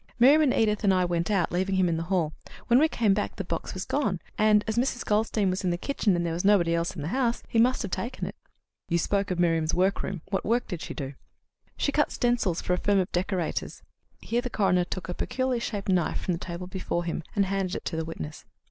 [0.17, 2.33] Miriam and Edith and I went out, leaving him in the hall.
[2.65, 5.05] When we came back the box was gone, and, as Mrs.
[5.05, 7.83] Goldstein was in the kitchen and there was nobody else in the house, he must
[7.83, 8.33] have taken it."
[8.89, 10.23] "You spoke of Miriam's workroom.
[10.31, 11.13] What work did she do?"
[11.77, 13.83] "She cut stencils for a firm of decorators."
[14.21, 17.75] Here the coroner took a peculiarly shaped knife from the table before him, and handed
[17.75, 18.43] it to the witness.